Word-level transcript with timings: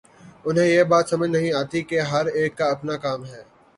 انہیں 0.45 0.67
یہ 0.67 0.83
بات 0.83 1.09
سمجھ 1.09 1.29
نہیں 1.29 1.53
آتی 1.53 1.81
کہ 1.83 1.99
ہر 2.01 2.25
ایک 2.25 2.57
کا 2.57 2.65
اپنا 2.65 2.97
کام 2.97 3.25
ہے۔ 3.25 3.43